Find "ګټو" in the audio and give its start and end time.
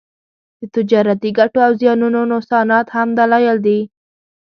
1.39-1.59